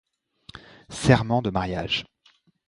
Serment 0.89 1.43
de 1.43 1.51
mariage. 1.51 2.05